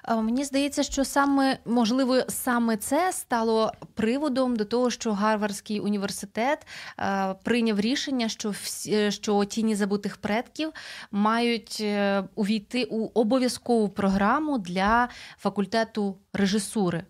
[0.08, 6.66] Мені здається, що саме можливо саме це стало приводом до того, що Гарвардський університет
[6.98, 10.72] е, прийняв рішення, що всі, що тіні забутих предків
[11.10, 17.04] мають е, увійти у обов'язкову програму для факультету режисури.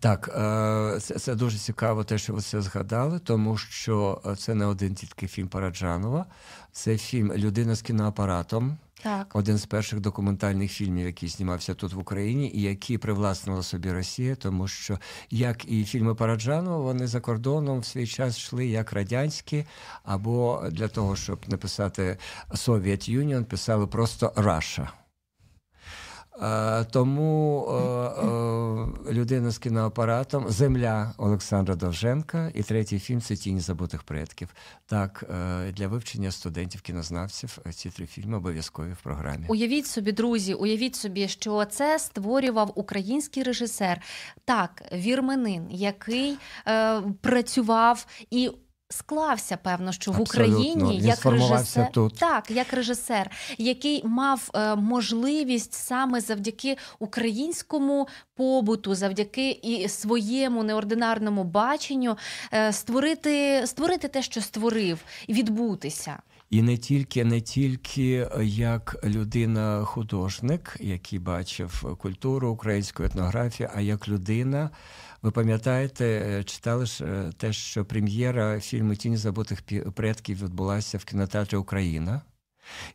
[0.00, 4.66] Так, е, це це дуже цікаво, те, що ви це згадали, тому що це не
[4.66, 6.26] один тільки фільм Параджанова,
[6.72, 8.78] це фільм Людина з кіноапаратом.
[9.02, 9.36] Так.
[9.36, 14.34] Один з перших документальних фільмів, який знімався тут в Україні, і які привласнила собі Росія,
[14.34, 14.98] тому що
[15.30, 19.64] як і фільми Параджанова, вони за кордоном в свій час йшли як радянські,
[20.04, 22.18] або для того, щоб не писати
[22.50, 24.88] Soviet Union, писали просто Russia.
[26.90, 27.68] Тому
[29.10, 34.48] людина з кіноапаратом Земля Олександра Довженка і третій фільм це Тінь забутих предків.
[34.86, 39.46] Так, е, для вивчення студентів-кінознавців ці три фільми обов'язкові в програмі.
[39.48, 44.00] Уявіть собі, друзі, уявіть собі, що це створював український режисер,
[44.44, 48.50] так, вірменин, який е, працював і
[48.92, 52.14] склався, певно, що в Україні як режисер тут.
[52.18, 61.44] так, як режисер, який мав е, можливість саме завдяки українському побуту, завдяки і своєму неординарному
[61.44, 62.16] баченню
[62.52, 66.18] е, створити, створити те, що створив, і відбутися.
[66.50, 74.70] І не тільки не тільки як людина-художник, який бачив культуру українську етнографію, а як людина.
[75.22, 79.62] Ви пам'ятаєте, е, читали ж е, те, що прем'єра фільму Тінь забутих
[79.94, 82.22] предків відбулася в кінотеатрі Україна.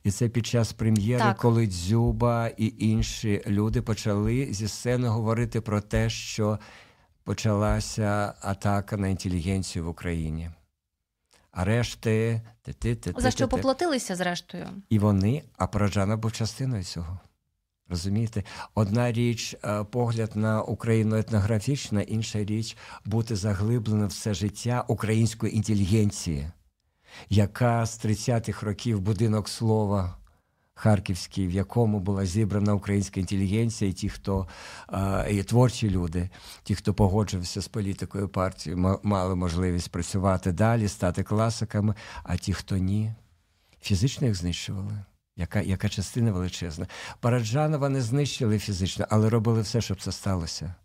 [0.03, 1.37] І це під час прем'єри, так.
[1.37, 6.59] коли Дзюба і інші люди почали зі сцени говорити про те, що
[7.23, 10.49] почалася атака на інтелігенцію в Україні.
[11.51, 12.41] арешти.
[13.17, 14.67] За що поплатилися зрештою?
[14.89, 17.19] І вони, а Параджана був частиною цього.
[17.89, 18.43] Розумієте,
[18.75, 26.47] одна річ е, погляд на Україну етнографічна, інша річ бути заглибленим все життя української інтелігенції,
[27.29, 30.17] яка з 30-х років будинок слова
[30.73, 34.47] Харківський, в якому була зібрана українська інтелігенція, і ті, хто
[35.31, 36.29] і творчі люди,
[36.63, 42.77] ті, хто погоджувався з політикою партії, мали можливість працювати далі, стати класиками, а ті, хто
[42.77, 43.13] ні,
[43.81, 45.03] фізично їх знищували.
[45.37, 46.87] Яка яка частина величезна?
[47.19, 50.75] Параджанова не знищили фізично, але робили все, щоб це сталося.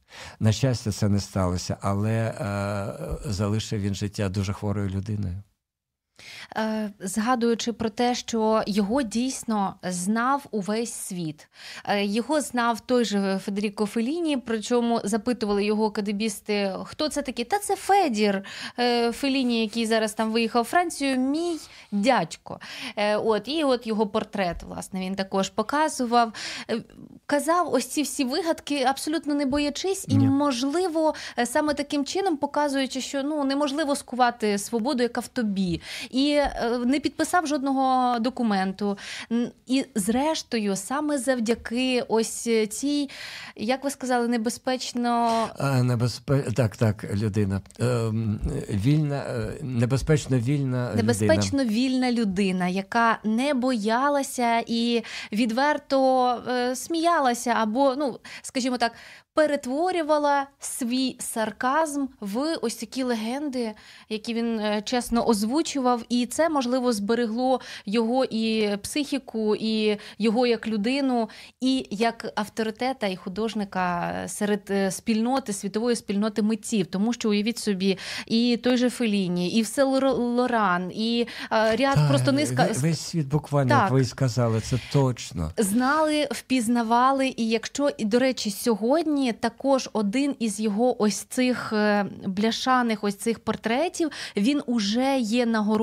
[0.41, 5.43] На щастя, це не сталося, але е, залишив він життя дуже хворою людиною.
[6.57, 11.49] Е, згадуючи про те, що його дійсно знав увесь світ.
[11.85, 17.45] Е, його знав той же Федеріко Феліні, причому запитували його кадебісти, хто це такий?
[17.45, 18.45] Та це Федір
[18.79, 21.59] е, Феліні, який зараз там виїхав в Францію, мій
[21.93, 22.61] дядько.
[23.17, 26.33] От, І от його портрет, власне, він також показував.
[27.27, 30.27] Казав ось ці всі вигадки, абсолютно не боячись, і, Ні.
[30.27, 35.81] можливо, саме таким чином показуючи, що ну неможливо скувати свободу, яка в тобі
[36.11, 38.99] і е, не підписав жодного документу.
[39.67, 43.11] І, зрештою, саме завдяки ось цій,
[43.57, 45.49] як ви сказали, небезпечно
[45.83, 46.45] Небезпе...
[46.57, 47.61] Так, так, людина.
[47.81, 48.41] Ем,
[48.71, 51.79] вільна, е, небезпечно вільна небезпечно людина.
[51.79, 58.93] вільна людина, яка не боялася і відверто е, сміялася, або, ну, скажімо так,
[59.35, 63.73] перетворювала свій сарказм в ось такі легенди,
[64.09, 70.69] які він е, чесно озвучував, і це можливо зберегло його і психіку, і його як
[70.69, 71.29] людину,
[71.61, 77.99] і як авторитета і художника серед е, спільноти, світової спільноти митців, тому що уявіть собі,
[78.27, 83.27] і той же Феліні, і все Лоран, і е, ряд Та, просто низка весь світ
[83.27, 83.83] буквально так.
[83.83, 87.35] як ви сказали, це точно знали, впізнавали.
[87.37, 89.33] І якщо і до речі, сьогодні.
[89.33, 94.11] Також один із його ось цих е, бляшаних ось цих портретів.
[94.37, 95.82] Він уже є нагородою.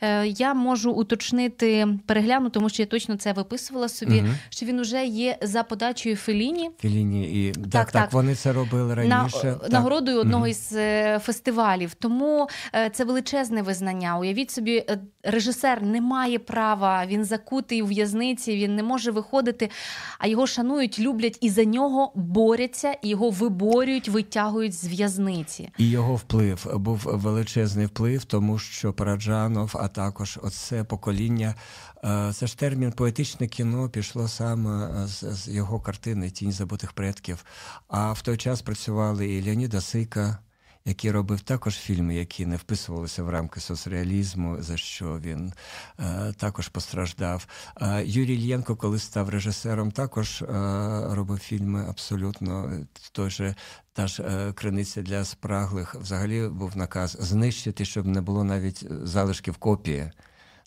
[0.00, 4.18] Е, я можу уточнити перегляну, тому що я точно це виписувала собі.
[4.18, 4.28] Угу.
[4.48, 6.70] Що він уже є за подачею Феліні.
[6.78, 10.50] Феліні і так, так, так вони це робили раніше На, нагородою одного угу.
[10.50, 11.94] із е, фестивалів.
[11.94, 12.48] Тому
[12.92, 14.18] це величезне визнання.
[14.18, 14.84] Уявіть собі,
[15.26, 17.06] режисер не має права.
[17.06, 19.70] Він закутий у в'язниці, він не може виходити,
[20.18, 25.70] а його шанують, люблять і за нього борються і його виборюють, витягують з в'язниці.
[25.78, 31.54] І його вплив був величезний вплив, тому що Параджанов, а також оце покоління.
[32.04, 37.44] Е, це ж термін поетичне кіно пішло саме з, з його картини Тінь забутих предків.
[37.88, 40.38] А в той час працювали і Леоніда Сика
[40.86, 45.52] який робив також фільми, які не вписувалися в рамки соцреалізму, за що він
[46.00, 47.46] е, також постраждав.
[47.80, 50.46] Е, Юрій Ільєнко, коли став режисером, також е,
[51.10, 52.72] робив фільми абсолютно
[53.12, 53.54] той же.
[53.92, 59.56] Та ж е, криниця для спраглих взагалі був наказ знищити, щоб не було навіть залишків
[59.56, 60.10] копії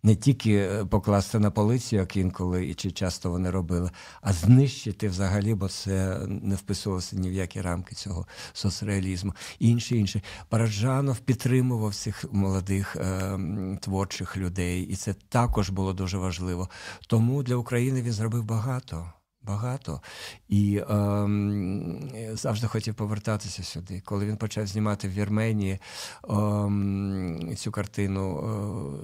[0.04, 3.92] не тільки е, покласти на полицю, як інколи і чи часто вони робили,
[4.22, 9.34] а знищити взагалі, бо це не вписувалося ні в які рамки цього соцреалізму.
[9.60, 10.22] Інше інше.
[10.50, 13.40] Параджанов підтримував цих молодих е,
[13.82, 16.70] творчих людей, і це також було дуже важливо.
[17.08, 20.02] Тому для України він зробив багато багато
[20.48, 24.02] і е, завжди хотів повертатися сюди.
[24.06, 28.40] Коли він почав знімати в Вірменії е, цю картину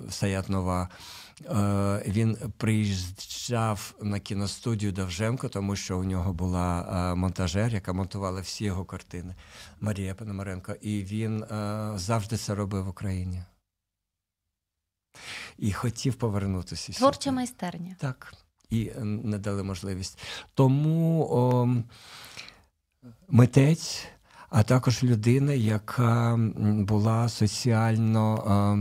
[0.08, 0.90] е, Саят Нова.
[1.42, 6.82] Е, він приїжджав на кіностудію Довженко, тому що у нього була
[7.12, 9.36] е, монтажер, яка монтувала всі його картини
[9.82, 10.76] Марія Пономаренко.
[10.82, 13.44] І він е, завжди це робив в Україні.
[15.58, 16.94] І хотів повернутися.
[16.94, 17.96] Творча майстерня.
[18.00, 18.34] Так
[18.70, 20.20] і не дали можливість.
[20.54, 21.68] Тому о,
[23.30, 24.06] митець,
[24.50, 26.40] а також людина, яка
[26.88, 28.78] була соціально о,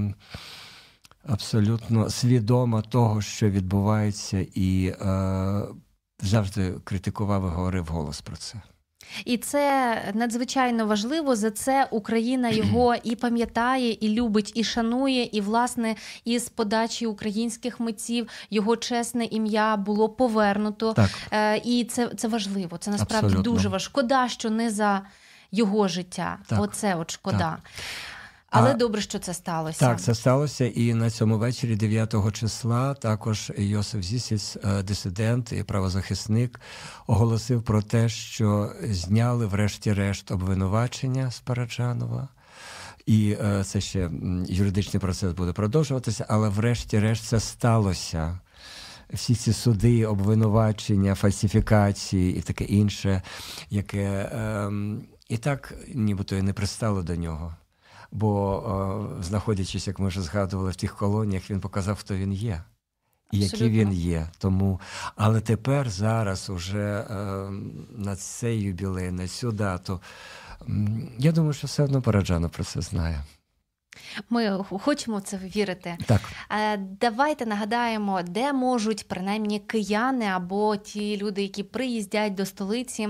[1.33, 5.75] абсолютно свідома того, що відбувається, і о,
[6.21, 8.63] завжди критикував і говорив голос про це.
[9.25, 11.37] І це надзвичайно важливо.
[11.37, 15.29] За це Україна його і пам'ятає, і любить, і шанує.
[15.33, 20.93] І, власне, із подачі українських митців його чесне ім'я було повернуто.
[20.93, 21.11] Так.
[21.31, 22.79] Е, і це це важливо.
[22.79, 23.53] Це насправді Абсолютно.
[23.53, 23.91] дуже важко.
[23.91, 25.03] Шкода, що не за
[25.53, 26.39] його життя.
[26.47, 26.61] Так.
[26.61, 27.39] Оце от шкода.
[27.39, 27.61] Так.
[28.57, 29.81] Але а, добре, що це сталося.
[29.81, 30.67] Так, це сталося.
[30.67, 36.61] І на цьому вечорі, 9 числа, також Йосиф Зісіс, е, дисидент і правозахисник,
[37.07, 42.29] оголосив про те, що зняли, врешті-решт, обвинувачення з Параджанова.
[43.07, 44.11] І е, це ще
[44.49, 48.39] юридичний процес буде продовжуватися, але врешті-решт це сталося.
[49.13, 53.23] Всі ці суди, обвинувачення, фальсифікації і таке інше,
[53.71, 54.71] яке е,
[55.29, 57.55] і так нібито і не пристало до нього.
[58.15, 58.63] Бо,
[59.19, 62.63] е, знаходячись, як ми вже згадували, в тих колоніях, він показав, хто він є.
[63.33, 64.29] І який він є.
[64.39, 64.81] Тому,
[65.17, 67.15] Але тепер, зараз, уже е,
[67.97, 70.01] на цей юбілей, на цю дату,
[71.19, 73.25] я думаю, що все одно Параджанов про це знає.
[74.31, 75.97] Ми хочемо це вірити.
[76.07, 76.21] Так.
[76.51, 83.09] Е, давайте нагадаємо, де можуть принаймні кияни або ті люди, які приїздять до столиці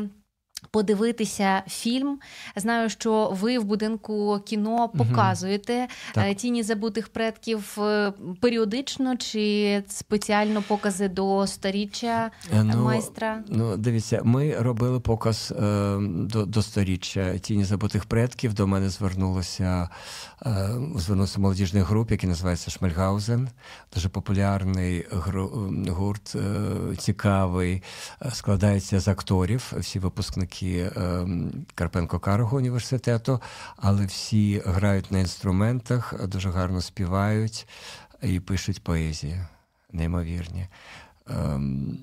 [0.70, 2.18] подивитися фільм.
[2.56, 6.34] Знаю, що ви в будинку кіно показуєте угу.
[6.34, 13.42] тіні забутих предків е, періодично чи спеціально покази до сторіччя ну, майстра?
[13.48, 18.54] Ну, дивіться, ми робили показ е, до до сторіччя тіні забутих предків.
[18.54, 19.88] До мене звернулося
[20.46, 23.48] е, звернувся молодіжний груп, який називається Шмельгаузен.
[23.94, 25.06] Дуже популярний
[25.88, 27.82] гурт, е, цікавий,
[28.32, 29.72] складається з акторів.
[29.76, 33.40] Всі випускники випускники ем, Карпенко Карого університету,
[33.76, 37.66] але всі грають на інструментах, дуже гарно співають
[38.22, 39.40] і пишуть поезії,
[39.92, 40.68] неймовірні.
[41.26, 41.98] Ем,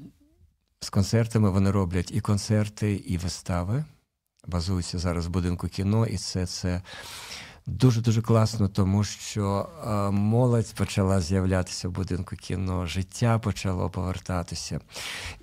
[0.79, 3.83] з концертами вони роблять і концерти, і вистави.
[4.47, 6.81] Базуються зараз в будинку кіно, і це це
[7.65, 14.79] Дуже дуже класно, тому що е, молодь почала з'являтися в будинку кіно, життя почало повертатися.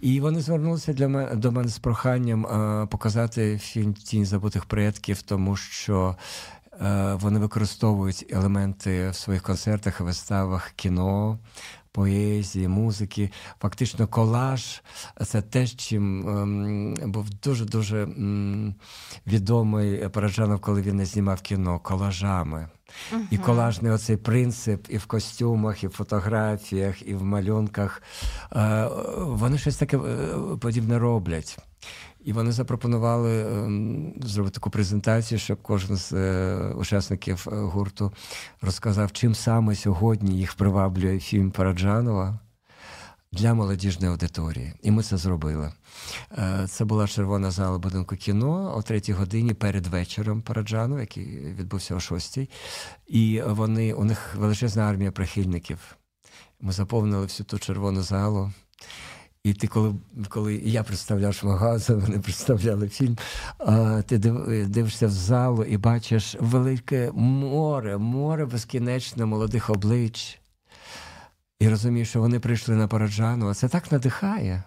[0.00, 5.22] І вони звернулися для мене до мене з проханням е, показати фільм Тінь забутих предків,
[5.22, 6.16] тому що
[6.82, 11.38] е, вони використовують елементи в своїх концертах виставах кіно
[11.98, 13.30] поезії, музики.
[13.60, 14.82] Фактично, колаж
[15.26, 18.74] це те, чим ем, був дуже-дуже ем,
[19.26, 22.68] відомий Параджанов, коли він не знімав кіно колажами.
[23.12, 23.20] Uh-huh.
[23.30, 28.02] І колажний оцей принцип і в костюмах, і в фотографіях, і в малюнках.
[28.52, 28.88] Е,
[29.18, 30.28] вони щось таке е,
[30.60, 31.58] подібне роблять.
[32.24, 38.12] І вони запропонували ем, зробити таку презентацію, щоб кожен з е, учасників е, гурту
[38.60, 42.38] розказав, чим саме сьогодні їх приваблює фільм Параджанова
[43.32, 44.72] для молодіжної аудиторії.
[44.82, 45.72] І ми це зробили.
[46.38, 51.94] Е, це була червона зала будинку кіно о третій годині перед вечором Параджану, який відбувся
[51.94, 52.50] о шостій.
[53.06, 55.96] І вони у них величезна армія прихильників.
[56.60, 58.52] Ми заповнили всю ту червону залу.
[59.44, 59.94] І ти, коли
[60.28, 63.16] коли я представляв Шмагаза, вони представляли фільм,
[63.58, 64.18] а, ти
[64.68, 70.40] дивишся в залу і бачиш велике море, море безкінечно молодих облич.
[71.60, 74.62] І розумієш, що вони прийшли на Параджану, а це так надихає.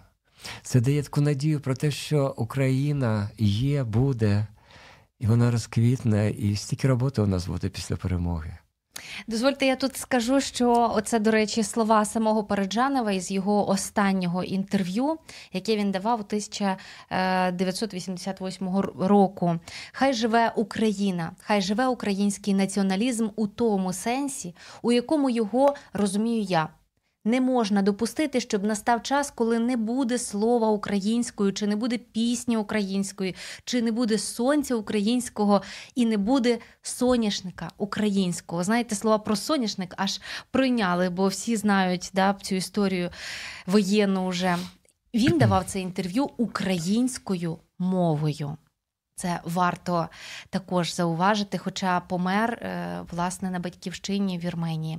[0.62, 4.46] Це дає таку надію про те, що Україна є, буде,
[5.18, 8.58] і вона розквітне, і стільки роботи у нас буде після перемоги.
[9.26, 15.18] Дозвольте, я тут скажу, що оце, до речі, слова самого Параджанова із його останнього інтерв'ю,
[15.52, 19.58] яке він давав у 1988 року.
[19.92, 26.68] Хай живе Україна, хай живе український націоналізм у тому сенсі, у якому його розумію я.
[27.24, 32.56] Не можна допустити, щоб настав час, коли не буде слова українською, чи не буде пісні
[32.56, 35.62] української, чи не буде сонця українського
[35.94, 38.64] і не буде соняшника українського.
[38.64, 40.20] Знаєте, слова про соняшник аж
[40.50, 43.10] прийняли, бо всі знають да, цю історію
[43.66, 44.56] воєнну вже.
[45.14, 48.56] Він давав це інтерв'ю українською мовою.
[49.14, 50.08] Це варто
[50.50, 54.98] також зауважити, хоча помер е, власне на батьківщині в Вірменії.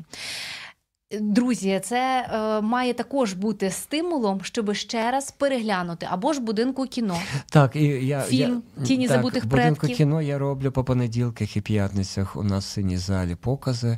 [1.21, 7.17] Друзі, це е, має також бути стимулом, щоб ще раз переглянути або ж будинку кіно.
[7.49, 11.61] Так, і я фільм я, Тіні так, забутих будинку кіно я роблю по понеділках і
[11.61, 12.35] п'ятницях.
[12.35, 13.97] У нас в синій залі покази.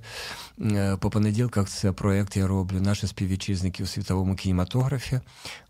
[0.61, 5.19] Е, по понеділках це проєкт я роблю наші співвітчизники у світовому кінематографі,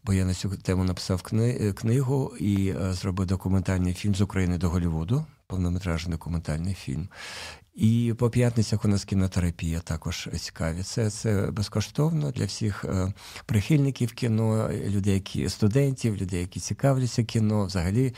[0.04, 4.58] бо я на цю тему написав кни, книгу і е, зробив документальний фільм з України
[4.58, 7.08] до Голлівуду, повнометражний документальний фільм.
[7.76, 10.84] І по п'ятницях у нас кінотерапія також цікаві.
[10.84, 13.14] Це це безкоштовно для всіх е,
[13.46, 18.14] прихильників кіно, людей, які студентів, людей, які цікавляться кіно, взагалі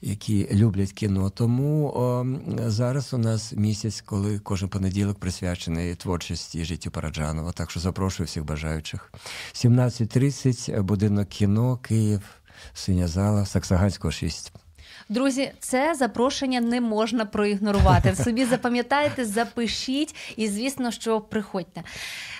[0.00, 1.30] які люблять кіно.
[1.30, 2.26] Тому о,
[2.70, 7.52] зараз у нас місяць, коли кожен понеділок присвячений творчості життю Параджанова.
[7.52, 9.12] Так що запрошую всіх бажаючих.
[9.54, 12.20] 17.30 будинок кіно, Київ,
[12.72, 14.52] синя зала, Саксаганського 6.
[15.10, 18.14] Друзі, це запрошення не можна проігнорувати.
[18.24, 21.82] Собі запам'ятайте, запишіть, і звісно, що приходьте.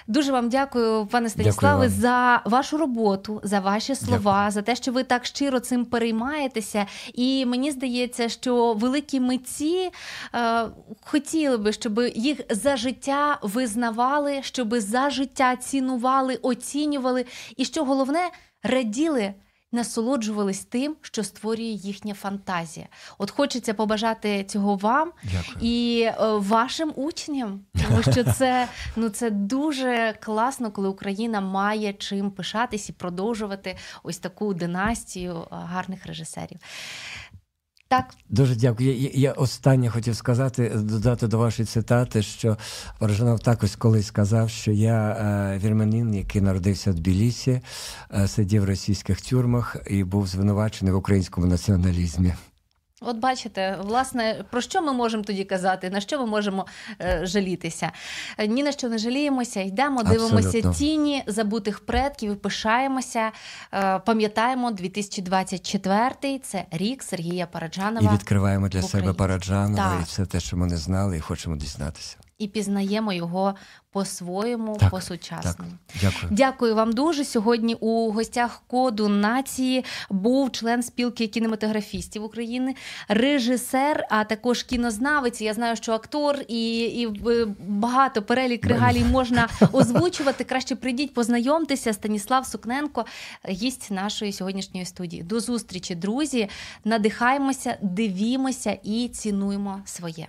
[0.07, 4.51] Дуже вам дякую, пане Станіславе, за вашу роботу, за ваші слова, Дякую.
[4.51, 6.87] за те, що ви так щиро цим переймаєтеся.
[7.15, 9.91] І мені здається, що великі митці
[10.35, 10.65] е,
[11.01, 17.25] хотіли би, щоб їх за життя визнавали, щоб за життя цінували, оцінювали,
[17.57, 18.31] і що головне
[18.63, 19.35] раділи.
[19.73, 22.87] Насолоджувались тим, що створює їхня фантазія.
[23.19, 25.57] От хочеться побажати цього вам Дякую.
[25.61, 32.31] і е, вашим учням, тому що це ну це дуже класно, коли Україна має чим
[32.31, 36.59] пишатись і продовжувати ось таку династію е, гарних режисерів.
[37.91, 38.97] Так, Дуже дякую.
[38.97, 42.57] Я, я останнє хотів сказати, додати до вашої цитати, що
[42.99, 47.61] Порожанов також колись сказав, що я е, вірменин, який народився в Тбілісі,
[48.15, 52.35] е, сидів в російських тюрмах і був звинувачений в українському націоналізмі.
[53.01, 56.67] От бачите, власне, про що ми можемо тоді казати, на що ми можемо
[57.01, 57.93] е, жалітися?
[58.39, 60.75] Е, Ні на що не жаліємося, йдемо, дивимося Абсолютно.
[60.75, 63.33] тіні забутих предків, пишаємося,
[63.75, 67.49] е, пам'ятаємо 2024 це рік Сергія
[68.01, 69.13] І відкриваємо для себе.
[69.13, 70.01] Параджанова Так.
[70.01, 72.17] і все те, що ми не знали, і хочемо дізнатися.
[72.41, 73.55] І пізнаємо його
[73.93, 75.71] по-своєму, Так, по-сучасному.
[75.87, 76.29] Так, дякую.
[76.31, 77.25] Дякую вам дуже.
[77.25, 82.75] Сьогодні у гостях коду нації був член спілки кінематографістів України,
[83.09, 85.41] режисер, а також кінознавець.
[85.41, 90.45] Я знаю, що актор і, і е, багато перелік регалій можна озвучувати.
[90.45, 91.93] Краще прийдіть, познайомтеся.
[91.93, 93.05] Станіслав Сукненко,
[93.49, 95.23] гість нашої сьогоднішньої студії.
[95.23, 96.49] До зустрічі, друзі.
[96.85, 100.29] Надихаємося, дивімося і цінуємо своє.